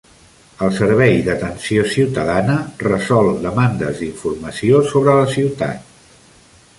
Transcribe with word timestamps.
El 0.67 0.71
Servei 0.77 1.17
d'Atenció 1.25 1.83
ciutadana 1.95 2.55
resol 2.85 3.29
demandes 3.45 4.01
d'informació 4.01 4.81
sobre 4.95 5.15
la 5.21 5.29
ciutat. 5.39 5.93